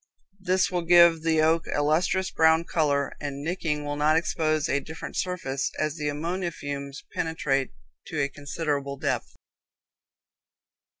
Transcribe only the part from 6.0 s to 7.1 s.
ammonia fumes